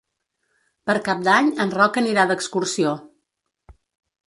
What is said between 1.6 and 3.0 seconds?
en Roc anirà d'excursió.